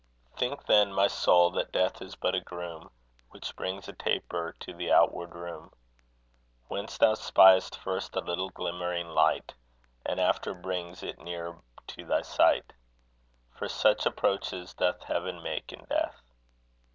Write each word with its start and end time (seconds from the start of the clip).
Think 0.35 0.65
then, 0.65 0.91
my 0.93 1.05
soul, 1.05 1.51
that 1.51 1.71
death 1.71 2.01
is 2.01 2.15
but 2.15 2.33
a 2.33 2.41
groom 2.41 2.89
Which 3.29 3.55
brings 3.55 3.87
a 3.87 3.93
taper 3.93 4.55
to 4.59 4.73
the 4.73 4.91
outward 4.91 5.35
room, 5.35 5.71
Whence 6.69 6.97
thou 6.97 7.13
spy'st 7.13 7.75
first 7.75 8.15
a 8.15 8.19
little 8.21 8.49
glimmering 8.49 9.09
light; 9.09 9.53
And 10.03 10.19
after 10.19 10.55
brings 10.55 11.03
it 11.03 11.19
nearer 11.19 11.61
to 11.85 12.03
thy 12.03 12.23
sight: 12.23 12.73
For 13.55 13.67
such 13.67 14.07
approaches 14.07 14.73
doth 14.73 15.03
heaven 15.03 15.43
make 15.43 15.71
in 15.71 15.85
death. 15.87 16.19